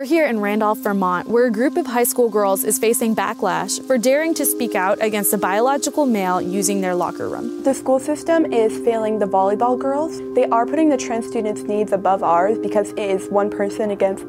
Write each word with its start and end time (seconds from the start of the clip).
We're 0.00 0.06
here 0.06 0.26
in 0.26 0.40
Randolph, 0.40 0.78
Vermont, 0.78 1.28
where 1.28 1.44
a 1.44 1.50
group 1.50 1.76
of 1.76 1.86
high 1.86 2.04
school 2.04 2.30
girls 2.30 2.64
is 2.64 2.78
facing 2.78 3.14
backlash 3.14 3.86
for 3.86 3.98
daring 3.98 4.32
to 4.32 4.46
speak 4.46 4.74
out 4.74 4.96
against 5.02 5.34
a 5.34 5.36
biological 5.36 6.06
male 6.06 6.40
using 6.40 6.80
their 6.80 6.94
locker 6.94 7.28
room. 7.28 7.62
The 7.64 7.74
school 7.74 7.98
system 7.98 8.50
is 8.50 8.82
failing 8.82 9.18
the 9.18 9.26
volleyball 9.26 9.78
girls. 9.78 10.18
They 10.34 10.46
are 10.46 10.64
putting 10.64 10.88
the 10.88 10.96
trans 10.96 11.26
students' 11.26 11.64
needs 11.64 11.92
above 11.92 12.22
ours 12.22 12.58
because 12.58 12.92
it 12.92 12.98
is 12.98 13.28
one 13.28 13.50
person 13.50 13.90
against 13.90 14.24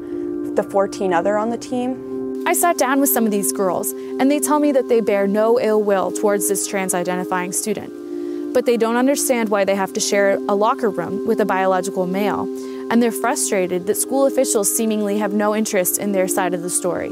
the 0.56 0.62
14 0.62 1.14
other 1.14 1.38
on 1.38 1.48
the 1.48 1.56
team. 1.56 2.46
I 2.46 2.52
sat 2.52 2.76
down 2.76 3.00
with 3.00 3.08
some 3.08 3.24
of 3.24 3.30
these 3.30 3.50
girls, 3.50 3.92
and 3.92 4.30
they 4.30 4.40
tell 4.40 4.58
me 4.58 4.72
that 4.72 4.90
they 4.90 5.00
bear 5.00 5.26
no 5.26 5.58
ill 5.58 5.82
will 5.82 6.12
towards 6.12 6.50
this 6.50 6.66
trans 6.66 6.92
identifying 6.92 7.52
student. 7.52 8.52
But 8.52 8.66
they 8.66 8.76
don't 8.76 8.96
understand 8.96 9.48
why 9.48 9.64
they 9.64 9.76
have 9.76 9.94
to 9.94 10.00
share 10.00 10.32
a 10.32 10.54
locker 10.54 10.90
room 10.90 11.26
with 11.26 11.40
a 11.40 11.46
biological 11.46 12.06
male 12.06 12.46
and 12.92 13.02
they're 13.02 13.10
frustrated 13.10 13.86
that 13.86 13.96
school 13.96 14.26
officials 14.26 14.76
seemingly 14.76 15.16
have 15.16 15.32
no 15.32 15.56
interest 15.56 15.96
in 15.96 16.12
their 16.12 16.28
side 16.28 16.52
of 16.52 16.60
the 16.60 16.68
story. 16.68 17.10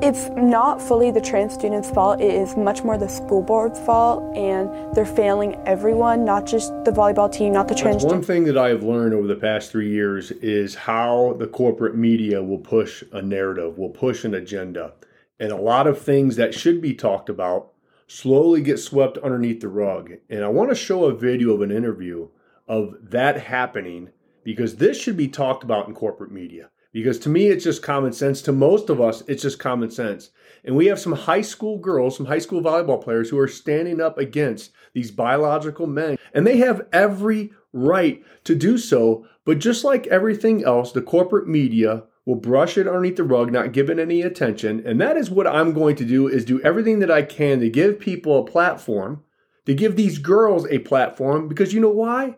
It's 0.00 0.30
not 0.30 0.80
fully 0.80 1.10
the 1.10 1.20
trans 1.20 1.52
students' 1.52 1.90
fault, 1.90 2.22
it 2.22 2.34
is 2.34 2.56
much 2.56 2.82
more 2.82 2.96
the 2.96 3.08
school 3.08 3.42
board's 3.42 3.78
fault, 3.80 4.34
and 4.34 4.70
they're 4.96 5.04
failing 5.04 5.56
everyone, 5.66 6.24
not 6.24 6.46
just 6.46 6.70
the 6.86 6.90
volleyball 6.90 7.30
team, 7.30 7.52
not 7.52 7.68
the 7.68 7.74
trans. 7.74 8.00
Students. 8.00 8.14
One 8.14 8.22
thing 8.22 8.44
that 8.44 8.56
I 8.56 8.70
have 8.70 8.82
learned 8.82 9.12
over 9.12 9.26
the 9.26 9.36
past 9.36 9.70
three 9.70 9.90
years 9.90 10.30
is 10.30 10.74
how 10.74 11.36
the 11.38 11.46
corporate 11.46 11.94
media 11.94 12.42
will 12.42 12.58
push 12.58 13.04
a 13.12 13.20
narrative, 13.20 13.76
will 13.76 13.90
push 13.90 14.24
an 14.24 14.32
agenda. 14.32 14.94
And 15.38 15.52
a 15.52 15.56
lot 15.56 15.86
of 15.86 16.00
things 16.00 16.36
that 16.36 16.54
should 16.54 16.80
be 16.80 16.94
talked 16.94 17.28
about 17.28 17.72
slowly 18.06 18.62
get 18.62 18.78
swept 18.78 19.18
underneath 19.18 19.60
the 19.60 19.68
rug. 19.68 20.12
And 20.30 20.42
I 20.42 20.48
want 20.48 20.70
to 20.70 20.74
show 20.74 21.04
a 21.04 21.14
video 21.14 21.52
of 21.52 21.60
an 21.60 21.70
interview 21.70 22.28
of 22.66 22.94
that 23.02 23.38
happening 23.38 24.08
because 24.44 24.76
this 24.76 25.00
should 25.00 25.16
be 25.16 25.28
talked 25.28 25.64
about 25.64 25.88
in 25.88 25.94
corporate 25.94 26.32
media. 26.32 26.70
Because 26.92 27.18
to 27.20 27.30
me, 27.30 27.46
it's 27.46 27.64
just 27.64 27.82
common 27.82 28.12
sense. 28.12 28.42
To 28.42 28.52
most 28.52 28.90
of 28.90 29.00
us, 29.00 29.22
it's 29.26 29.42
just 29.42 29.58
common 29.58 29.90
sense. 29.90 30.30
And 30.64 30.76
we 30.76 30.86
have 30.86 31.00
some 31.00 31.12
high 31.12 31.40
school 31.40 31.78
girls, 31.78 32.16
some 32.16 32.26
high 32.26 32.38
school 32.38 32.60
volleyball 32.60 33.02
players 33.02 33.30
who 33.30 33.38
are 33.38 33.48
standing 33.48 34.00
up 34.00 34.18
against 34.18 34.72
these 34.92 35.10
biological 35.10 35.86
men. 35.86 36.18
And 36.34 36.46
they 36.46 36.58
have 36.58 36.86
every 36.92 37.50
right 37.72 38.22
to 38.44 38.54
do 38.54 38.76
so. 38.76 39.26
But 39.44 39.58
just 39.58 39.84
like 39.84 40.06
everything 40.08 40.64
else, 40.64 40.92
the 40.92 41.00
corporate 41.02 41.48
media 41.48 42.04
will 42.26 42.36
brush 42.36 42.78
it 42.78 42.86
underneath 42.86 43.16
the 43.16 43.24
rug, 43.24 43.50
not 43.50 43.72
give 43.72 43.90
it 43.90 43.98
any 43.98 44.22
attention. 44.22 44.86
And 44.86 45.00
that 45.00 45.16
is 45.16 45.30
what 45.30 45.46
I'm 45.46 45.72
going 45.72 45.96
to 45.96 46.04
do 46.04 46.28
is 46.28 46.44
do 46.44 46.60
everything 46.60 47.00
that 47.00 47.10
I 47.10 47.22
can 47.22 47.60
to 47.60 47.68
give 47.68 47.98
people 47.98 48.38
a 48.38 48.46
platform, 48.46 49.24
to 49.66 49.74
give 49.74 49.96
these 49.96 50.18
girls 50.18 50.66
a 50.68 50.78
platform, 50.80 51.48
because 51.48 51.72
you 51.72 51.80
know 51.80 51.90
why? 51.90 52.36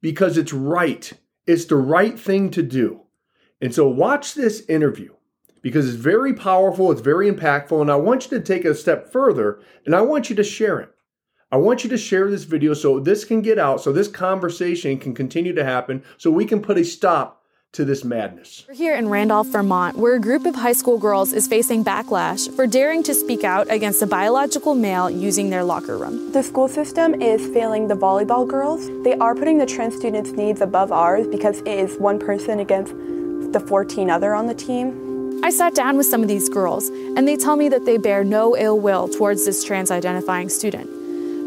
Because 0.00 0.36
it's 0.36 0.52
right. 0.52 1.12
It's 1.46 1.64
the 1.64 1.76
right 1.76 2.18
thing 2.18 2.50
to 2.50 2.62
do. 2.62 3.02
And 3.60 3.74
so 3.74 3.88
watch 3.88 4.34
this 4.34 4.64
interview 4.68 5.14
because 5.62 5.86
it's 5.88 6.02
very 6.02 6.32
powerful, 6.32 6.90
it's 6.90 7.00
very 7.00 7.30
impactful, 7.30 7.80
and 7.80 7.90
I 7.90 7.96
want 7.96 8.24
you 8.24 8.38
to 8.38 8.44
take 8.44 8.64
a 8.64 8.74
step 8.74 9.12
further 9.12 9.60
and 9.84 9.94
I 9.94 10.00
want 10.00 10.30
you 10.30 10.36
to 10.36 10.44
share 10.44 10.80
it. 10.80 10.90
I 11.52 11.56
want 11.56 11.82
you 11.82 11.90
to 11.90 11.98
share 11.98 12.30
this 12.30 12.44
video 12.44 12.74
so 12.74 13.00
this 13.00 13.24
can 13.24 13.42
get 13.42 13.58
out, 13.58 13.80
so 13.80 13.92
this 13.92 14.08
conversation 14.08 14.98
can 14.98 15.14
continue 15.14 15.52
to 15.52 15.64
happen, 15.64 16.04
so 16.16 16.30
we 16.30 16.44
can 16.44 16.62
put 16.62 16.78
a 16.78 16.84
stop 16.84 17.39
to 17.72 17.84
this 17.84 18.04
madness. 18.04 18.64
We're 18.66 18.74
here 18.74 18.96
in 18.96 19.08
Randolph, 19.08 19.46
Vermont, 19.46 19.96
where 19.96 20.16
a 20.16 20.20
group 20.20 20.44
of 20.44 20.56
high 20.56 20.72
school 20.72 20.98
girls 20.98 21.32
is 21.32 21.46
facing 21.46 21.84
backlash 21.84 22.52
for 22.56 22.66
daring 22.66 23.04
to 23.04 23.14
speak 23.14 23.44
out 23.44 23.70
against 23.70 24.02
a 24.02 24.06
biological 24.06 24.74
male 24.74 25.08
using 25.08 25.50
their 25.50 25.62
locker 25.62 25.96
room. 25.96 26.32
The 26.32 26.42
school 26.42 26.66
system 26.66 27.22
is 27.22 27.46
failing 27.54 27.86
the 27.86 27.94
volleyball 27.94 28.46
girls. 28.46 28.88
They 29.04 29.14
are 29.14 29.36
putting 29.36 29.58
the 29.58 29.66
trans 29.66 29.94
students' 29.94 30.32
needs 30.32 30.60
above 30.60 30.90
ours 30.90 31.28
because 31.28 31.60
it 31.60 31.68
is 31.68 31.96
one 31.96 32.18
person 32.18 32.58
against 32.58 32.92
the 33.52 33.60
14 33.60 34.10
other 34.10 34.34
on 34.34 34.46
the 34.46 34.54
team. 34.54 35.40
I 35.44 35.50
sat 35.50 35.74
down 35.74 35.96
with 35.96 36.06
some 36.06 36.22
of 36.22 36.28
these 36.28 36.48
girls, 36.48 36.88
and 36.88 37.26
they 37.26 37.36
tell 37.36 37.56
me 37.56 37.68
that 37.68 37.86
they 37.86 37.98
bear 37.98 38.24
no 38.24 38.56
ill 38.56 38.78
will 38.80 39.08
towards 39.08 39.46
this 39.46 39.64
trans 39.64 39.92
identifying 39.92 40.48
student. 40.48 40.90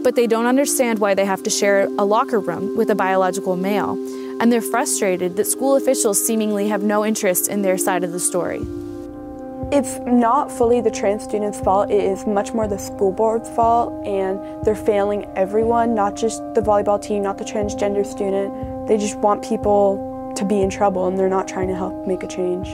But 0.04 0.16
they 0.16 0.28
don't 0.28 0.46
understand 0.46 1.00
why 1.00 1.16
they 1.16 1.26
have 1.26 1.44
to 1.44 1.50
share 1.50 1.84
a 1.98 2.06
locker 2.06 2.40
room 2.40 2.78
with 2.78 2.90
a 2.90 2.96
biological 2.96 3.56
male 3.56 3.98
and 4.40 4.52
they're 4.52 4.62
frustrated 4.62 5.36
that 5.38 5.46
school 5.46 5.76
officials 5.76 6.24
seemingly 6.26 6.68
have 6.68 6.84
no 6.84 7.06
interest 7.06 7.48
in 7.48 7.62
their 7.62 7.78
side 7.78 8.04
of 8.04 8.12
the 8.12 8.20
story. 8.20 8.62
It's 9.72 9.98
not 10.06 10.52
fully 10.52 10.82
the 10.82 10.92
trans 10.92 11.24
students' 11.24 11.60
fault, 11.60 11.90
it 11.90 12.04
is 12.04 12.28
much 12.28 12.54
more 12.54 12.68
the 12.68 12.78
school 12.78 13.12
board's 13.12 13.50
fault, 13.50 14.06
and 14.06 14.40
they're 14.64 14.76
failing 14.76 15.26
everyone, 15.36 15.96
not 15.96 16.16
just 16.16 16.42
the 16.54 16.62
volleyball 16.62 17.02
team, 17.02 17.24
not 17.24 17.38
the 17.38 17.44
transgender 17.44 18.06
student. 18.06 18.88
They 18.88 18.98
just 18.98 19.18
want 19.18 19.44
people 19.44 20.34
to 20.36 20.46
be 20.46 20.62
in 20.62 20.70
trouble 20.70 21.08
and 21.08 21.18
they're 21.18 21.30
not 21.30 21.48
trying 21.48 21.68
to 21.70 21.76
help 21.76 22.06
make 22.06 22.24
a 22.24 22.28
change. 22.28 22.70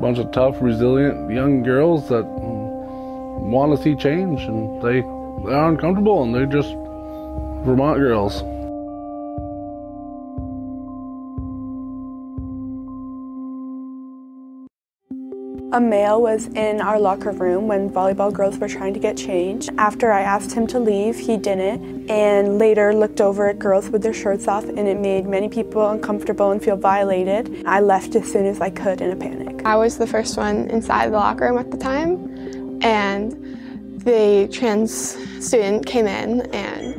Bunch 0.00 0.18
of 0.18 0.30
tough, 0.30 0.56
resilient 0.60 1.30
young 1.30 1.62
girls 1.62 2.08
that 2.08 2.24
want 2.24 3.76
to 3.76 3.82
see 3.82 3.96
change 3.96 4.42
and 4.42 4.80
they, 4.80 5.00
they're 5.44 5.68
uncomfortable 5.68 6.22
and 6.22 6.34
they're 6.34 6.46
just 6.46 6.74
Vermont 7.64 7.98
girls. 7.98 8.42
A 15.78 15.80
male 15.80 16.20
was 16.20 16.48
in 16.48 16.80
our 16.80 16.98
locker 16.98 17.30
room 17.30 17.68
when 17.68 17.88
volleyball 17.88 18.32
girls 18.32 18.58
were 18.58 18.66
trying 18.66 18.94
to 18.94 18.98
get 18.98 19.16
changed. 19.16 19.70
After 19.78 20.10
I 20.10 20.22
asked 20.22 20.50
him 20.50 20.66
to 20.66 20.80
leave, 20.80 21.16
he 21.16 21.36
didn't, 21.36 22.10
and 22.10 22.58
later 22.58 22.92
looked 22.92 23.20
over 23.20 23.48
at 23.48 23.60
girls 23.60 23.88
with 23.88 24.02
their 24.02 24.12
shirts 24.12 24.48
off, 24.48 24.64
and 24.64 24.88
it 24.88 24.98
made 24.98 25.24
many 25.26 25.48
people 25.48 25.88
uncomfortable 25.88 26.50
and 26.50 26.60
feel 26.60 26.74
violated. 26.74 27.62
I 27.64 27.78
left 27.78 28.16
as 28.16 28.26
soon 28.26 28.44
as 28.46 28.60
I 28.60 28.70
could 28.70 29.00
in 29.00 29.12
a 29.12 29.16
panic. 29.16 29.64
I 29.64 29.76
was 29.76 29.98
the 29.98 30.06
first 30.08 30.36
one 30.36 30.68
inside 30.68 31.12
the 31.12 31.16
locker 31.16 31.44
room 31.44 31.58
at 31.58 31.70
the 31.70 31.76
time, 31.76 32.80
and 32.82 33.32
the 34.02 34.48
trans 34.50 35.16
student 35.38 35.86
came 35.86 36.08
in 36.08 36.40
and 36.52 36.97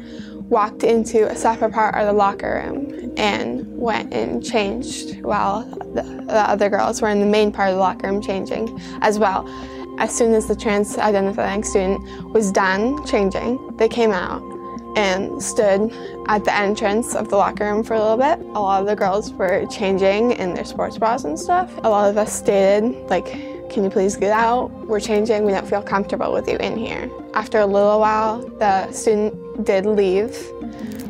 walked 0.49 0.83
into 0.83 1.29
a 1.29 1.35
separate 1.35 1.71
part 1.71 1.95
of 1.95 2.07
the 2.07 2.13
locker 2.13 2.63
room 2.63 3.13
and 3.17 3.65
went 3.77 4.13
and 4.13 4.43
changed 4.43 5.21
while 5.21 5.63
the, 5.93 6.01
the, 6.01 6.49
other 6.49 6.69
girls 6.69 7.01
were 7.01 7.09
in 7.09 7.19
the 7.19 7.25
main 7.25 7.51
part 7.51 7.69
of 7.69 7.75
the 7.75 7.79
locker 7.79 8.07
room 8.07 8.21
changing 8.21 8.79
as 9.01 9.19
well. 9.19 9.47
As 9.99 10.15
soon 10.15 10.33
as 10.33 10.47
the 10.47 10.55
trans 10.55 10.97
identifying 10.97 11.63
student 11.63 12.01
was 12.33 12.51
done 12.51 13.05
changing, 13.05 13.75
they 13.77 13.87
came 13.87 14.11
out 14.11 14.41
and 14.95 15.41
stood 15.41 15.93
at 16.27 16.43
the 16.45 16.55
entrance 16.55 17.15
of 17.15 17.29
the 17.29 17.35
locker 17.35 17.65
room 17.65 17.83
for 17.83 17.93
a 17.93 17.99
little 17.99 18.17
bit. 18.17 18.39
A 18.55 18.59
lot 18.59 18.81
of 18.81 18.87
the 18.87 18.95
girls 18.95 19.31
were 19.33 19.65
changing 19.67 20.31
in 20.31 20.53
their 20.55 20.65
sports 20.65 20.97
bras 20.97 21.25
and 21.25 21.37
stuff. 21.39 21.71
A 21.83 21.89
lot 21.89 22.09
of 22.09 22.17
us 22.17 22.33
stated, 22.33 22.95
like, 23.09 23.25
can 23.69 23.83
you 23.83 23.89
please 23.89 24.15
get 24.17 24.31
out? 24.31 24.71
We're 24.87 24.99
changing, 24.99 25.45
we 25.45 25.51
don't 25.51 25.67
feel 25.67 25.83
comfortable 25.83 26.33
with 26.33 26.47
you 26.47 26.57
in 26.57 26.75
here. 26.75 27.09
After 27.35 27.59
a 27.59 27.65
little 27.65 27.99
while, 27.99 28.39
the 28.57 28.91
student 28.91 29.38
did 29.63 29.85
leave 29.85 30.35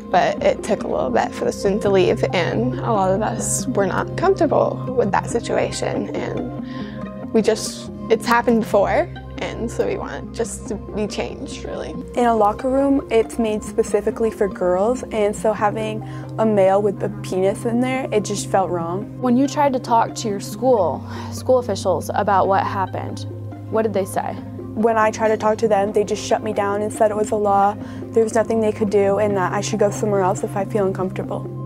but 0.09 0.41
it 0.43 0.63
took 0.63 0.83
a 0.83 0.87
little 0.87 1.09
bit 1.09 1.33
for 1.33 1.45
the 1.45 1.51
student 1.51 1.81
to 1.83 1.89
leave, 1.89 2.23
and 2.33 2.73
a 2.79 2.91
lot 2.91 3.11
of 3.11 3.21
us 3.21 3.67
were 3.67 3.85
not 3.85 4.17
comfortable 4.17 4.95
with 4.97 5.11
that 5.11 5.29
situation, 5.29 6.15
and 6.15 7.33
we 7.33 7.41
just, 7.41 7.91
it's 8.09 8.25
happened 8.25 8.61
before, 8.61 9.07
and 9.37 9.69
so 9.69 9.87
we 9.87 9.97
want 9.97 10.33
just 10.33 10.67
to 10.67 10.75
be 10.75 11.07
changed, 11.07 11.63
really. 11.63 11.91
In 12.15 12.25
a 12.25 12.35
locker 12.35 12.69
room, 12.69 13.07
it's 13.11 13.37
made 13.39 13.63
specifically 13.63 14.31
for 14.31 14.47
girls, 14.47 15.03
and 15.11 15.35
so 15.35 15.53
having 15.53 16.01
a 16.39 16.45
male 16.45 16.81
with 16.81 17.01
a 17.03 17.09
penis 17.21 17.65
in 17.65 17.79
there, 17.79 18.07
it 18.11 18.25
just 18.25 18.49
felt 18.49 18.69
wrong. 18.69 19.19
When 19.21 19.37
you 19.37 19.47
tried 19.47 19.73
to 19.73 19.79
talk 19.79 20.15
to 20.15 20.27
your 20.27 20.39
school, 20.39 21.07
school 21.31 21.59
officials 21.59 22.09
about 22.15 22.47
what 22.47 22.63
happened, 22.63 23.27
what 23.69 23.83
did 23.83 23.93
they 23.93 24.05
say? 24.05 24.35
When 24.75 24.97
I 24.97 25.11
tried 25.11 25.29
to 25.29 25.37
talk 25.37 25.57
to 25.59 25.67
them, 25.67 25.91
they 25.91 26.03
just 26.03 26.25
shut 26.25 26.43
me 26.43 26.53
down 26.53 26.81
and 26.81 26.91
said 26.91 27.11
it 27.11 27.17
was 27.17 27.31
a 27.31 27.35
law, 27.35 27.75
there 28.13 28.23
was 28.23 28.33
nothing 28.33 28.61
they 28.61 28.71
could 28.71 28.89
do, 28.89 29.19
and 29.19 29.35
that 29.37 29.53
I 29.53 29.61
should 29.61 29.79
go 29.79 29.91
somewhere 29.91 30.21
else 30.21 30.43
if 30.43 30.55
I 30.55 30.65
feel 30.65 30.85
uncomfortable. 30.85 31.58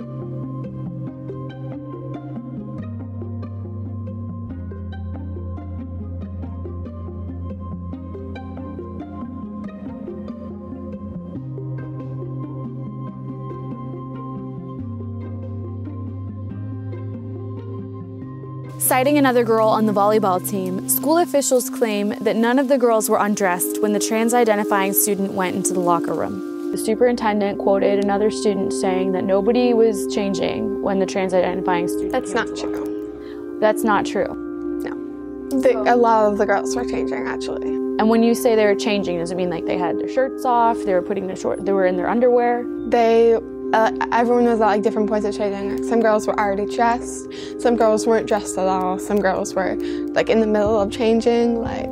Citing 18.93 19.17
another 19.17 19.43
girl 19.43 19.69
on 19.69 19.87
the 19.87 19.91
volleyball 19.91 20.39
team, 20.47 20.87
school 20.87 21.17
officials 21.17 21.67
claim 21.67 22.09
that 22.21 22.35
none 22.35 22.59
of 22.59 22.67
the 22.67 22.77
girls 22.77 23.09
were 23.09 23.17
undressed 23.17 23.81
when 23.81 23.91
the 23.91 23.99
trans 23.99 24.35
identifying 24.35 24.93
student 24.93 25.33
went 25.33 25.55
into 25.55 25.73
the 25.73 25.79
locker 25.79 26.13
room. 26.13 26.71
The 26.71 26.77
superintendent 26.77 27.57
quoted 27.57 28.03
another 28.03 28.29
student 28.29 28.71
saying 28.71 29.13
that 29.13 29.23
nobody 29.23 29.73
was 29.73 30.05
changing 30.13 30.83
when 30.83 30.99
the 30.99 31.07
trans 31.07 31.33
identifying 31.33 31.87
student. 31.87 32.11
That's 32.11 32.35
not 32.35 32.55
true. 32.55 33.57
That's 33.59 33.83
not 33.83 34.05
true. 34.05 34.27
No. 34.83 35.59
The, 35.59 35.91
a 35.91 35.95
lot 35.95 36.31
of 36.31 36.37
the 36.37 36.45
girls 36.45 36.75
were 36.75 36.85
changing 36.85 37.25
actually. 37.25 37.69
And 37.97 38.09
when 38.09 38.21
you 38.21 38.35
say 38.35 38.55
they 38.55 38.65
were 38.65 38.75
changing, 38.75 39.17
does 39.17 39.31
it 39.31 39.37
mean 39.37 39.49
like 39.49 39.65
they 39.65 39.79
had 39.79 39.97
their 39.97 40.07
shirts 40.07 40.45
off, 40.45 40.77
they 40.85 40.93
were 40.93 41.01
putting 41.01 41.25
their 41.25 41.35
short, 41.35 41.65
they 41.65 41.73
were 41.73 41.87
in 41.87 41.97
their 41.97 42.09
underwear? 42.09 42.63
They 42.89 43.39
uh, 43.73 43.91
everyone 44.11 44.45
was 44.45 44.61
at 44.61 44.67
like 44.67 44.83
different 44.83 45.09
points 45.09 45.25
of 45.25 45.35
training. 45.35 45.83
Some 45.83 45.99
girls 45.99 46.27
were 46.27 46.39
already 46.39 46.65
dressed, 46.65 47.27
some 47.59 47.75
girls 47.75 48.05
weren't 48.05 48.27
dressed 48.27 48.57
at 48.57 48.67
all, 48.67 48.99
some 48.99 49.19
girls 49.19 49.55
were 49.55 49.75
like 50.13 50.29
in 50.29 50.39
the 50.39 50.47
middle 50.47 50.79
of 50.79 50.91
changing. 50.91 51.61
Like, 51.61 51.89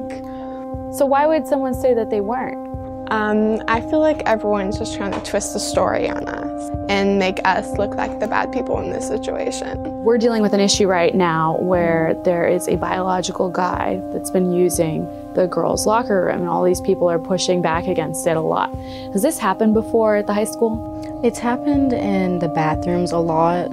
so 0.95 1.05
why 1.05 1.25
would 1.25 1.47
someone 1.47 1.73
say 1.73 1.93
that 1.93 2.09
they 2.09 2.21
weren't? 2.21 2.70
Um, 3.11 3.61
I 3.67 3.81
feel 3.81 3.99
like 3.99 4.21
everyone's 4.25 4.77
just 4.79 4.95
trying 4.95 5.11
to 5.11 5.19
twist 5.19 5.51
the 5.51 5.59
story 5.59 6.09
on 6.09 6.29
us 6.29 6.69
and 6.89 7.19
make 7.19 7.39
us 7.43 7.77
look 7.77 7.93
like 7.95 8.21
the 8.21 8.27
bad 8.27 8.53
people 8.53 8.79
in 8.79 8.89
this 8.89 9.05
situation. 9.05 9.83
We're 10.05 10.17
dealing 10.17 10.41
with 10.41 10.53
an 10.53 10.61
issue 10.61 10.87
right 10.87 11.13
now 11.13 11.57
where 11.59 12.15
there 12.23 12.47
is 12.47 12.69
a 12.69 12.77
biological 12.77 13.49
guy 13.49 14.01
that's 14.13 14.31
been 14.31 14.53
using 14.53 15.03
the 15.33 15.47
girls' 15.47 15.85
locker 15.85 16.27
room, 16.27 16.39
and 16.39 16.47
all 16.47 16.63
these 16.63 16.79
people 16.79 17.09
are 17.09 17.19
pushing 17.19 17.61
back 17.61 17.85
against 17.85 18.25
it 18.27 18.37
a 18.37 18.41
lot. 18.41 18.73
Has 19.11 19.21
this 19.21 19.37
happened 19.37 19.73
before 19.73 20.15
at 20.15 20.25
the 20.27 20.33
high 20.33 20.45
school? 20.45 21.21
It's 21.21 21.37
happened 21.37 21.91
in 21.91 22.39
the 22.39 22.47
bathrooms 22.47 23.11
a 23.11 23.17
lot. 23.17 23.71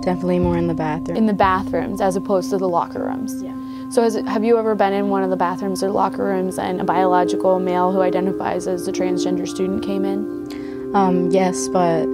Definitely 0.00 0.38
more 0.38 0.56
in 0.56 0.68
the 0.68 0.74
bathroom. 0.74 1.18
In 1.18 1.26
the 1.26 1.34
bathrooms 1.34 2.00
as 2.00 2.16
opposed 2.16 2.48
to 2.48 2.56
the 2.56 2.68
locker 2.68 3.04
rooms. 3.04 3.42
Yeah. 3.42 3.59
So, 3.90 4.04
it, 4.04 4.24
have 4.26 4.44
you 4.44 4.56
ever 4.56 4.76
been 4.76 4.92
in 4.92 5.08
one 5.08 5.24
of 5.24 5.30
the 5.30 5.36
bathrooms 5.36 5.82
or 5.82 5.90
locker 5.90 6.22
rooms 6.22 6.60
and 6.60 6.80
a 6.80 6.84
biological 6.84 7.58
male 7.58 7.90
who 7.90 8.02
identifies 8.02 8.68
as 8.68 8.86
a 8.86 8.92
transgender 8.92 9.48
student 9.48 9.82
came 9.84 10.04
in? 10.04 10.94
Um, 10.94 11.28
yes, 11.32 11.66
but 11.66 12.06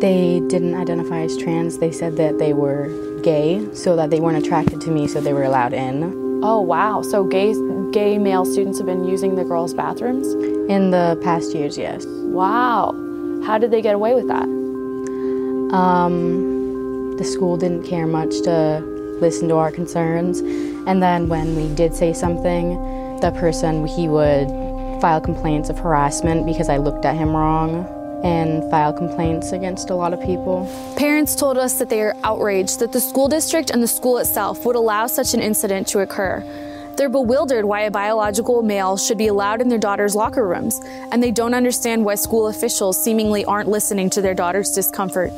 they 0.00 0.42
didn't 0.48 0.74
identify 0.74 1.20
as 1.20 1.34
trans. 1.38 1.78
They 1.78 1.90
said 1.90 2.18
that 2.18 2.38
they 2.38 2.52
were 2.52 2.88
gay, 3.22 3.66
so 3.72 3.96
that 3.96 4.10
they 4.10 4.20
weren't 4.20 4.36
attracted 4.44 4.82
to 4.82 4.90
me, 4.90 5.08
so 5.08 5.22
they 5.22 5.32
were 5.32 5.44
allowed 5.44 5.72
in. 5.72 6.42
Oh 6.44 6.60
wow! 6.60 7.00
So 7.00 7.24
gay 7.24 7.54
gay 7.92 8.18
male 8.18 8.44
students 8.44 8.78
have 8.78 8.86
been 8.86 9.04
using 9.04 9.36
the 9.36 9.44
girls' 9.44 9.72
bathrooms 9.72 10.26
in 10.70 10.90
the 10.90 11.18
past 11.24 11.54
years. 11.54 11.78
Yes. 11.78 12.04
Wow. 12.06 12.92
How 13.46 13.56
did 13.56 13.70
they 13.70 13.80
get 13.80 13.94
away 13.94 14.14
with 14.14 14.28
that? 14.28 14.44
Um, 15.74 17.16
the 17.16 17.24
school 17.24 17.56
didn't 17.56 17.84
care 17.84 18.06
much 18.06 18.42
to 18.42 18.95
listen 19.20 19.48
to 19.48 19.56
our 19.56 19.70
concerns. 19.70 20.40
And 20.86 21.02
then 21.02 21.28
when 21.28 21.56
we 21.56 21.74
did 21.74 21.94
say 21.94 22.12
something, 22.12 22.74
the 23.20 23.32
person, 23.32 23.86
he 23.86 24.08
would 24.08 24.48
file 25.00 25.20
complaints 25.20 25.68
of 25.68 25.78
harassment 25.78 26.46
because 26.46 26.68
I 26.68 26.76
looked 26.78 27.04
at 27.04 27.16
him 27.16 27.34
wrong 27.36 27.86
and 28.24 28.68
file 28.70 28.92
complaints 28.92 29.52
against 29.52 29.90
a 29.90 29.94
lot 29.94 30.12
of 30.12 30.20
people. 30.20 30.66
Parents 30.96 31.36
told 31.36 31.58
us 31.58 31.78
that 31.78 31.88
they 31.88 32.00
are 32.00 32.16
outraged 32.24 32.80
that 32.80 32.92
the 32.92 33.00
school 33.00 33.28
district 33.28 33.70
and 33.70 33.82
the 33.82 33.88
school 33.88 34.18
itself 34.18 34.64
would 34.64 34.76
allow 34.76 35.06
such 35.06 35.34
an 35.34 35.40
incident 35.40 35.86
to 35.88 36.00
occur. 36.00 36.42
They're 36.96 37.10
bewildered 37.10 37.66
why 37.66 37.82
a 37.82 37.90
biological 37.90 38.62
male 38.62 38.96
should 38.96 39.18
be 39.18 39.26
allowed 39.26 39.60
in 39.60 39.68
their 39.68 39.78
daughter's 39.78 40.14
locker 40.14 40.48
rooms, 40.48 40.80
and 41.12 41.22
they 41.22 41.30
don't 41.30 41.52
understand 41.52 42.06
why 42.06 42.14
school 42.14 42.48
officials 42.48 43.02
seemingly 43.02 43.44
aren't 43.44 43.68
listening 43.68 44.08
to 44.10 44.22
their 44.22 44.34
daughter's 44.34 44.72
discomfort. 44.72 45.32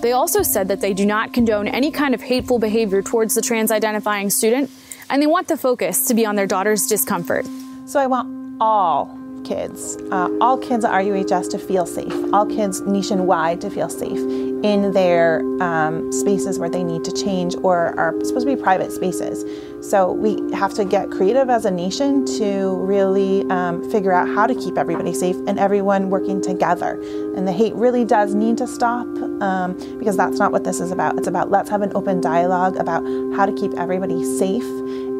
They 0.00 0.12
also 0.12 0.42
said 0.42 0.68
that 0.68 0.80
they 0.80 0.94
do 0.94 1.04
not 1.04 1.34
condone 1.34 1.68
any 1.68 1.90
kind 1.90 2.14
of 2.14 2.22
hateful 2.22 2.58
behavior 2.58 3.02
towards 3.02 3.34
the 3.34 3.42
trans 3.42 3.70
identifying 3.70 4.30
student, 4.30 4.70
and 5.10 5.20
they 5.20 5.26
want 5.26 5.48
the 5.48 5.58
focus 5.58 6.06
to 6.06 6.14
be 6.14 6.24
on 6.24 6.36
their 6.36 6.46
daughter's 6.46 6.86
discomfort. 6.86 7.46
So 7.84 8.00
I 8.00 8.06
want 8.06 8.56
all 8.62 9.18
kids, 9.44 9.96
uh, 10.10 10.28
all 10.40 10.56
kids 10.56 10.84
at 10.84 10.92
RUHS 10.92 11.48
to 11.50 11.58
feel 11.58 11.84
safe, 11.84 12.12
all 12.32 12.46
kids 12.46 12.80
nationwide 12.80 13.60
to 13.60 13.70
feel 13.70 13.90
safe 13.90 14.18
in 14.62 14.92
their 14.92 15.40
um, 15.62 16.12
spaces 16.12 16.58
where 16.58 16.70
they 16.70 16.84
need 16.84 17.04
to 17.04 17.12
change 17.12 17.54
or 17.62 17.98
are 17.98 18.12
supposed 18.24 18.46
to 18.46 18.54
be 18.54 18.60
private 18.60 18.92
spaces. 18.92 19.44
So 19.82 20.12
we 20.12 20.38
have 20.52 20.74
to 20.74 20.84
get 20.84 21.10
creative 21.10 21.48
as 21.48 21.64
a 21.64 21.70
nation 21.70 22.26
to 22.38 22.76
really 22.84 23.48
um, 23.50 23.88
figure 23.90 24.12
out 24.12 24.28
how 24.28 24.46
to 24.46 24.54
keep 24.54 24.76
everybody 24.76 25.14
safe 25.14 25.36
and 25.46 25.58
everyone 25.58 26.10
working 26.10 26.42
together. 26.42 27.00
And 27.34 27.48
the 27.48 27.52
hate 27.52 27.74
really 27.74 28.04
does 28.04 28.34
need 28.34 28.58
to 28.58 28.66
stop 28.66 29.06
um, 29.40 29.74
because 29.98 30.16
that's 30.18 30.38
not 30.38 30.52
what 30.52 30.64
this 30.64 30.80
is 30.80 30.90
about. 30.90 31.16
It's 31.16 31.28
about 31.28 31.50
let's 31.50 31.70
have 31.70 31.80
an 31.80 31.92
open 31.94 32.20
dialogue 32.20 32.76
about 32.76 33.02
how 33.34 33.46
to 33.46 33.52
keep 33.52 33.72
everybody 33.74 34.22
safe 34.22 34.64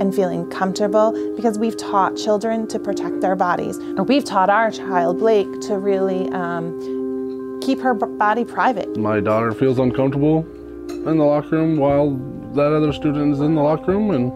and 0.00 0.14
feeling 0.14 0.48
comfortable 0.50 1.12
because 1.36 1.58
we've 1.58 1.76
taught 1.76 2.16
children 2.16 2.66
to 2.68 2.78
protect 2.78 3.22
their 3.22 3.36
bodies. 3.36 3.78
And 3.78 4.06
we've 4.08 4.24
taught 4.24 4.50
our 4.50 4.70
child, 4.70 5.18
Blake, 5.20 5.60
to 5.62 5.78
really 5.78 6.30
um, 6.32 7.60
keep 7.62 7.80
her 7.80 7.94
body 7.94 8.44
private. 8.44 8.94
My 8.96 9.20
daughter 9.20 9.52
feels 9.52 9.78
uncomfortable 9.78 10.46
in 10.90 11.16
the 11.16 11.24
locker 11.24 11.56
room 11.56 11.78
while 11.78 12.10
that 12.54 12.72
other 12.72 12.92
student 12.92 13.32
is 13.32 13.40
in 13.40 13.54
the 13.54 13.62
locker 13.62 13.92
room, 13.92 14.10
and 14.10 14.32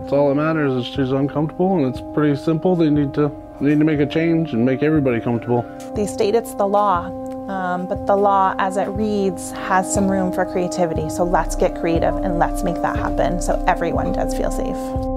that's 0.00 0.12
all 0.12 0.28
that 0.28 0.34
matters 0.34 0.72
is 0.72 0.86
she's 0.86 1.12
uncomfortable, 1.12 1.76
and 1.76 1.86
it's 1.86 2.02
pretty 2.14 2.36
simple. 2.36 2.76
They 2.76 2.90
need 2.90 3.14
to 3.14 3.30
need 3.60 3.78
to 3.78 3.84
make 3.84 4.00
a 4.00 4.06
change 4.06 4.52
and 4.52 4.64
make 4.64 4.82
everybody 4.82 5.20
comfortable. 5.20 5.62
They 5.94 6.06
state 6.06 6.34
it's 6.34 6.54
the 6.54 6.66
law, 6.66 7.06
um, 7.48 7.86
but 7.86 8.06
the 8.06 8.16
law, 8.16 8.54
as 8.58 8.76
it 8.76 8.88
reads, 8.88 9.52
has 9.52 9.92
some 9.92 10.10
room 10.10 10.32
for 10.32 10.44
creativity. 10.44 11.08
So 11.08 11.24
let's 11.24 11.56
get 11.56 11.74
creative 11.74 12.14
and 12.16 12.38
let's 12.38 12.62
make 12.62 12.80
that 12.82 12.96
happen 12.96 13.40
so 13.40 13.62
everyone 13.66 14.12
does 14.12 14.36
feel 14.36 14.50
safe. 14.50 15.15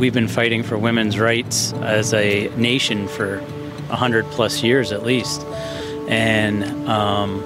We've 0.00 0.14
been 0.14 0.28
fighting 0.28 0.62
for 0.62 0.78
women's 0.78 1.18
rights 1.18 1.74
as 1.74 2.14
a 2.14 2.48
nation 2.56 3.06
for 3.06 3.40
100 3.40 4.24
plus 4.30 4.62
years 4.62 4.92
at 4.92 5.02
least. 5.02 5.42
And 6.08 6.64
um, 6.88 7.44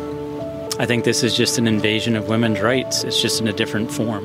I 0.79 0.87
think 0.87 1.03
this 1.03 1.25
is 1.25 1.37
just 1.37 1.59
an 1.59 1.67
invasion 1.67 2.15
of 2.15 2.29
women's 2.29 2.61
rights. 2.61 3.03
It's 3.03 3.21
just 3.21 3.41
in 3.41 3.49
a 3.49 3.53
different 3.53 3.91
form. 3.91 4.25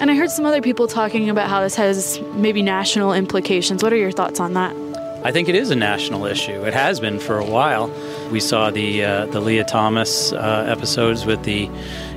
And 0.00 0.10
I 0.10 0.14
heard 0.14 0.30
some 0.30 0.46
other 0.46 0.62
people 0.62 0.88
talking 0.88 1.28
about 1.28 1.50
how 1.50 1.60
this 1.60 1.74
has 1.74 2.18
maybe 2.32 2.62
national 2.62 3.12
implications. 3.12 3.82
What 3.82 3.92
are 3.92 3.96
your 3.96 4.10
thoughts 4.10 4.40
on 4.40 4.54
that? 4.54 4.74
I 5.26 5.32
think 5.32 5.48
it 5.48 5.56
is 5.56 5.72
a 5.72 5.74
national 5.74 6.24
issue. 6.26 6.64
It 6.66 6.72
has 6.72 7.00
been 7.00 7.18
for 7.18 7.38
a 7.38 7.44
while. 7.44 7.90
We 8.30 8.38
saw 8.38 8.70
the 8.70 9.04
uh, 9.04 9.26
the 9.26 9.40
Lia 9.40 9.64
Thomas 9.64 10.32
uh, 10.32 10.66
episodes 10.68 11.26
with 11.26 11.42
the 11.42 11.66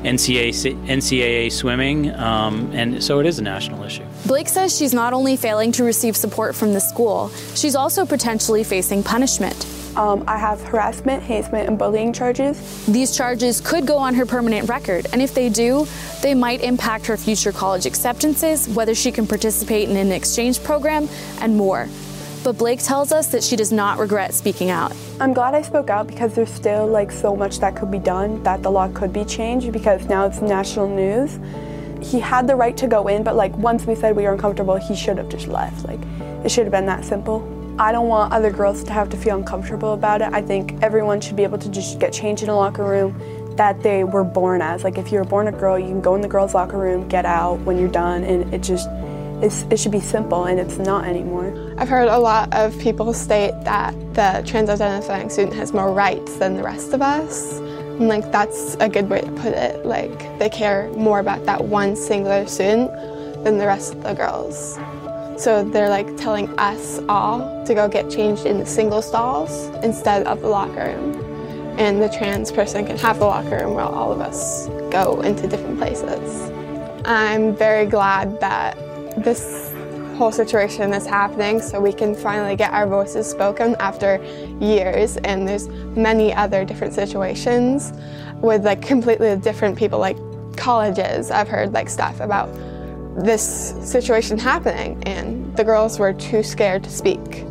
NCAA, 0.03 0.75
NCAA 0.85 1.51
swimming, 1.51 2.11
um, 2.11 2.71
and 2.71 3.03
so 3.03 3.19
it 3.19 3.25
is 3.25 3.39
a 3.39 3.41
national 3.41 3.83
issue. 3.83 4.06
Blake 4.27 4.47
says 4.47 4.77
she's 4.77 4.94
not 4.94 5.11
only 5.11 5.35
failing 5.38 5.71
to 5.71 5.83
receive 5.83 6.15
support 6.15 6.56
from 6.56 6.75
the 6.75 6.79
school, 6.79 7.29
she's 7.56 7.75
also 7.75 8.06
potentially 8.06 8.63
facing 8.63 9.01
punishment. 9.01 9.65
Um, 9.97 10.23
I 10.27 10.38
have 10.38 10.61
harassment, 10.61 11.23
hazement, 11.23 11.67
and 11.67 11.79
bullying 11.79 12.13
charges. 12.13 12.85
These 12.85 13.17
charges 13.17 13.59
could 13.59 13.88
go 13.88 13.97
on 13.97 14.13
her 14.13 14.25
permanent 14.27 14.69
record, 14.69 15.07
and 15.13 15.19
if 15.19 15.33
they 15.33 15.50
do, 15.50 15.88
they 16.21 16.35
might 16.35 16.61
impact 16.61 17.07
her 17.07 17.17
future 17.17 17.51
college 17.51 17.88
acceptances, 17.88 18.69
whether 18.69 18.94
she 18.94 19.11
can 19.11 19.25
participate 19.25 19.89
in 19.89 19.97
an 19.97 20.11
exchange 20.11 20.63
program, 20.63 21.09
and 21.41 21.57
more. 21.57 21.88
But 22.44 22.57
Blake 22.57 22.81
tells 22.81 23.12
us 23.12 23.27
that 23.27 23.44
she 23.44 23.56
does 23.56 23.71
not 23.71 24.00
regret 24.00 24.33
speaking 24.33 24.69
out. 24.69 24.95
I'm 25.19 25.33
glad 25.33 25.56
I 25.56 25.61
spoke 25.61 25.90
out 25.90 26.07
because 26.07 26.33
there's 26.35 26.52
still 26.52 26.87
like 26.87 27.11
so 27.11 27.35
much 27.35 27.59
that 27.59 27.75
could 27.75 27.92
be 27.92 27.99
done, 27.99 28.42
that 28.44 28.63
the 28.63 28.71
law 28.71 28.87
could 28.90 29.11
be 29.11 29.25
changed 29.25 29.71
because 29.73 30.06
now 30.06 30.25
it's 30.25 30.42
national 30.42 30.87
news. 30.87 31.37
He 32.02 32.19
had 32.19 32.47
the 32.47 32.56
right 32.56 32.78
to 32.78 32.87
go 32.87 33.07
in, 33.09 33.23
but 33.23 33.35
like 33.35 33.56
once 33.57 33.85
we 33.85 33.94
said 33.94 34.16
we 34.16 34.23
were 34.23 34.31
uncomfortable, 34.31 34.78
he 34.78 34.95
should 34.95 35.18
have 35.18 35.28
just 35.28 35.47
left. 35.47 35.85
Like 35.85 35.99
it 36.45 36.49
should 36.49 36.63
have 36.63 36.71
been 36.71 36.85
that 36.85 37.04
simple. 37.04 37.44
I 37.78 37.92
don't 37.92 38.07
want 38.07 38.31
other 38.31 38.52
girls 38.52 38.83
to 38.85 38.94
have 38.94 39.09
to 39.09 39.18
feel 39.18 39.37
uncomfortable 39.37 39.94
about 39.94 40.21
it. 40.21 40.33
I 40.33 40.42
think 40.42 40.81
everyone 40.81 41.19
should 41.19 41.35
be 41.35 41.44
able 41.44 41.57
to 41.57 41.69
just 41.69 41.99
get 41.99 42.13
changed 42.13 42.44
in 42.44 42.49
a 42.49 42.56
locker 42.56 42.83
room 42.83 43.18
that 43.57 43.83
they 43.83 44.06
were 44.06 44.23
born 44.23 44.61
as. 44.61 44.85
Like 44.85 44.97
if 44.97 45.11
you 45.11 45.18
were 45.18 45.25
born 45.25 45.47
a 45.47 45.52
girl, 45.52 45.78
you 45.78 45.87
can 45.87 46.02
go 46.02 46.16
in 46.16 46.21
the 46.21 46.28
girls' 46.30 46.54
locker 46.54 46.78
room, 46.78 47.07
get 47.09 47.25
out 47.25 47.59
when 47.59 47.78
you're 47.78 47.90
done, 47.90 48.23
and 48.23 48.54
it 48.54 48.61
just 48.61 48.87
it 49.42 49.78
should 49.78 49.92
be 49.92 50.02
simple, 50.02 50.45
and 50.45 50.59
it's 50.59 50.78
not 50.78 51.06
anymore. 51.06 51.69
I've 51.80 51.88
heard 51.88 52.09
a 52.09 52.19
lot 52.19 52.54
of 52.54 52.78
people 52.78 53.14
state 53.14 53.54
that 53.64 53.94
the 54.14 54.44
trans 54.45 54.69
identifying 54.69 55.30
student 55.30 55.56
has 55.56 55.71
more 55.71 55.94
rights 55.94 56.36
than 56.36 56.57
the 56.57 56.62
rest 56.62 56.92
of 56.92 57.02
us. 57.02 57.59
And 57.59 58.09
like 58.09 58.30
that's 58.33 58.76
a 58.81 58.90
good 58.90 59.09
way 59.09 59.21
to 59.21 59.31
put 59.31 59.54
it. 59.54 59.86
Like 59.86 60.38
they 60.40 60.50
care 60.50 60.90
more 60.90 61.21
about 61.21 61.45
that 61.45 61.64
one 61.64 61.95
singular 61.95 62.45
student 62.48 62.92
than 63.45 63.57
the 63.57 63.66
rest 63.66 63.94
of 63.94 64.04
the 64.04 64.14
girls. 64.14 64.78
So 65.42 65.64
they're 65.64 65.88
like 65.88 66.18
telling 66.18 66.50
us 66.59 67.00
all 67.07 67.66
to 67.66 67.74
go 67.74 67.88
get 67.88 68.09
changed 68.09 68.45
in 68.45 68.59
the 68.59 68.66
single 68.66 69.02
stalls 69.02 69.69
instead 69.81 70.28
of 70.28 70.42
the 70.42 70.50
locker 70.50 70.94
room. 70.98 71.16
And 71.80 72.02
the 72.02 72.09
trans 72.09 72.52
person 72.52 72.86
can 72.86 72.98
have 72.98 73.19
the 73.19 73.26
locker 73.26 73.64
room 73.64 73.76
while 73.76 73.88
all 73.88 74.12
of 74.12 74.19
us 74.19 74.68
go 74.92 75.21
into 75.21 75.48
different 75.48 75.78
places. 75.78 76.52
I'm 77.06 77.56
very 77.56 77.86
glad 77.86 78.38
that 78.42 78.76
this 79.24 79.74
whole 80.19 80.31
situation 80.33 80.94
is 80.94 81.06
happening 81.06 81.61
so 81.61 81.80
we 81.80 81.94
can 81.94 82.14
finally 82.14 82.54
get 82.54 82.73
our 82.73 82.85
voices 82.85 83.26
spoken 83.26 83.73
after 83.80 84.21
years. 84.59 85.16
And 85.16 85.47
there's 85.47 85.69
many 85.95 86.33
other 86.33 86.66
different 86.66 86.94
situations 86.94 87.94
with 88.42 88.66
like 88.66 88.81
completely 88.81 89.33
different 89.38 89.78
people 89.78 89.97
like 89.97 90.18
colleges. 90.57 91.31
I've 91.31 91.47
heard 91.47 91.71
like 91.71 91.88
stuff 91.88 92.19
about 92.19 92.54
this 93.23 93.73
situation 93.81 94.38
happening 94.38 95.02
and 95.06 95.56
the 95.56 95.64
girls 95.64 95.97
were 95.99 96.11
too 96.11 96.44
scared 96.44 96.83
to 96.83 96.90
speak. 96.90 97.45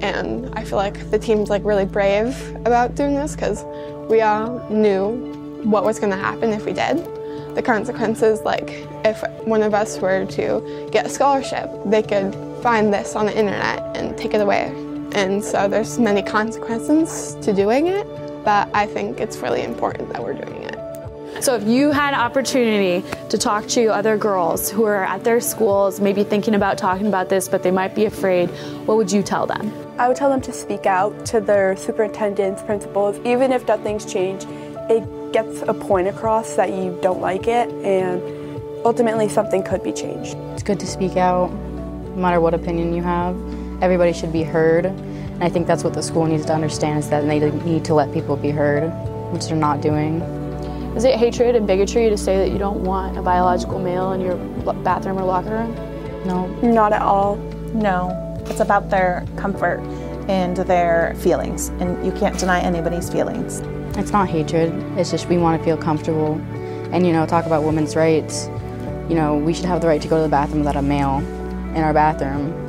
And 0.00 0.48
i 0.54 0.64
feel 0.64 0.78
like 0.78 1.10
the 1.10 1.18
team's 1.18 1.50
like 1.50 1.62
really 1.62 1.84
brave 1.84 2.34
about 2.64 2.94
doing 2.94 3.16
this 3.16 3.34
because 3.34 3.64
we 4.08 4.22
all 4.22 4.66
knew 4.70 5.60
what 5.64 5.84
was 5.84 5.98
going 5.98 6.12
to 6.12 6.16
happen 6.16 6.52
if 6.52 6.64
we 6.64 6.72
did 6.72 7.17
the 7.58 7.62
consequences, 7.62 8.42
like 8.42 8.86
if 9.04 9.20
one 9.44 9.62
of 9.62 9.74
us 9.74 9.98
were 9.98 10.24
to 10.26 10.88
get 10.92 11.04
a 11.04 11.08
scholarship, 11.08 11.68
they 11.84 12.02
could 12.02 12.32
find 12.62 12.94
this 12.94 13.16
on 13.16 13.26
the 13.26 13.36
internet 13.36 13.96
and 13.96 14.16
take 14.16 14.32
it 14.32 14.40
away. 14.40 14.72
And 15.12 15.42
so 15.42 15.66
there's 15.66 15.98
many 15.98 16.22
consequences 16.22 17.34
to 17.44 17.52
doing 17.52 17.88
it, 17.88 18.06
but 18.44 18.70
I 18.72 18.86
think 18.86 19.18
it's 19.18 19.38
really 19.38 19.64
important 19.64 20.12
that 20.12 20.22
we're 20.22 20.34
doing 20.34 20.62
it. 20.62 20.76
So, 21.42 21.54
if 21.56 21.64
you 21.66 21.90
had 21.90 22.14
an 22.14 22.20
opportunity 22.20 23.04
to 23.28 23.38
talk 23.38 23.66
to 23.68 23.86
other 23.88 24.16
girls 24.16 24.70
who 24.70 24.84
are 24.84 25.04
at 25.04 25.22
their 25.24 25.40
schools, 25.40 26.00
maybe 26.00 26.24
thinking 26.24 26.54
about 26.54 26.78
talking 26.78 27.06
about 27.06 27.28
this, 27.28 27.48
but 27.48 27.62
they 27.62 27.70
might 27.70 27.94
be 27.94 28.06
afraid, 28.06 28.50
what 28.86 28.96
would 28.96 29.12
you 29.12 29.22
tell 29.22 29.46
them? 29.46 29.72
I 29.98 30.08
would 30.08 30.16
tell 30.16 30.30
them 30.30 30.40
to 30.42 30.52
speak 30.52 30.86
out 30.86 31.26
to 31.26 31.40
their 31.40 31.76
superintendents, 31.76 32.62
principals, 32.62 33.18
even 33.24 33.52
if 33.52 33.66
nothing's 33.68 34.04
changed. 34.04 34.46
It 34.90 35.04
gets 35.32 35.62
a 35.62 35.74
point 35.74 36.08
across 36.08 36.54
that 36.54 36.70
you 36.70 36.98
don't 37.02 37.20
like 37.20 37.46
it, 37.46 37.68
and 37.84 38.22
ultimately 38.84 39.28
something 39.28 39.62
could 39.62 39.82
be 39.82 39.92
changed. 39.92 40.36
It's 40.52 40.62
good 40.62 40.80
to 40.80 40.86
speak 40.86 41.16
out, 41.16 41.50
no 41.50 42.16
matter 42.16 42.40
what 42.40 42.54
opinion 42.54 42.94
you 42.94 43.02
have. 43.02 43.36
Everybody 43.82 44.12
should 44.12 44.32
be 44.32 44.42
heard, 44.42 44.86
and 44.86 45.44
I 45.44 45.48
think 45.48 45.66
that's 45.66 45.84
what 45.84 45.94
the 45.94 46.02
school 46.02 46.26
needs 46.26 46.44
to 46.46 46.54
understand 46.54 46.98
is 47.00 47.10
that 47.10 47.26
they 47.26 47.50
need 47.50 47.84
to 47.84 47.94
let 47.94 48.12
people 48.12 48.36
be 48.36 48.50
heard, 48.50 48.90
which 49.32 49.46
they're 49.46 49.56
not 49.56 49.80
doing. 49.80 50.20
Is 50.96 51.04
it 51.04 51.14
hatred 51.14 51.54
and 51.54 51.66
bigotry 51.66 52.08
to 52.08 52.16
say 52.16 52.38
that 52.38 52.50
you 52.50 52.58
don't 52.58 52.82
want 52.82 53.16
a 53.16 53.22
biological 53.22 53.78
male 53.78 54.12
in 54.12 54.20
your 54.20 54.36
bathroom 54.82 55.18
or 55.18 55.24
locker 55.24 55.50
room? 55.50 55.74
No. 56.26 56.46
Not 56.62 56.92
at 56.92 57.02
all. 57.02 57.36
No, 57.72 58.10
it's 58.46 58.60
about 58.60 58.90
their 58.90 59.24
comfort 59.36 59.78
and 60.28 60.56
their 60.56 61.14
feelings, 61.18 61.68
and 61.80 62.04
you 62.04 62.12
can't 62.12 62.38
deny 62.38 62.60
anybody's 62.60 63.08
feelings. 63.10 63.62
It's 63.98 64.12
not 64.12 64.28
hatred, 64.28 64.72
it's 64.96 65.10
just 65.10 65.28
we 65.28 65.38
want 65.38 65.60
to 65.60 65.64
feel 65.64 65.76
comfortable. 65.76 66.40
And, 66.92 67.06
you 67.06 67.12
know, 67.12 67.26
talk 67.26 67.44
about 67.44 67.64
women's 67.64 67.96
rights. 67.96 68.46
You 69.08 69.14
know, 69.14 69.36
we 69.36 69.52
should 69.52 69.66
have 69.66 69.80
the 69.80 69.88
right 69.88 70.00
to 70.00 70.08
go 70.08 70.16
to 70.16 70.22
the 70.22 70.28
bathroom 70.28 70.60
without 70.60 70.76
a 70.76 70.82
male 70.82 71.18
in 71.74 71.82
our 71.82 71.92
bathroom 71.92 72.67